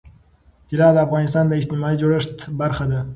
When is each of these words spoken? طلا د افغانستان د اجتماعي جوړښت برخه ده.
طلا 0.69 0.87
د 0.93 0.97
افغانستان 1.05 1.45
د 1.47 1.53
اجتماعي 1.59 1.95
جوړښت 2.01 2.37
برخه 2.61 2.85
ده. 2.91 2.99